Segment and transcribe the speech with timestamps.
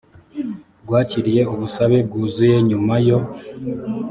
[0.83, 3.17] rwakiriye ubusabe bwuzuye nyuma yo